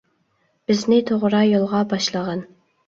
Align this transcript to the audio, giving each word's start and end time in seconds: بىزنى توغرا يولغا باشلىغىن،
بىزنى 0.71 0.99
توغرا 1.11 1.45
يولغا 1.51 1.87
باشلىغىن، 1.95 2.45